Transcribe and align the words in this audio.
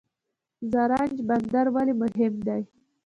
زرنج 0.71 1.15
بندر 1.27 1.65
ولې 1.75 1.93
مهم 2.01 2.33
دی؟ 2.47 2.61